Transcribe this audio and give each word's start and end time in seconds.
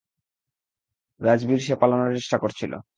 রাজবীর 1.21 1.59
সে 1.59 1.73
পালানোর 1.75 2.15
চেষ্টা 2.15 2.37
করছিল। 2.37 2.73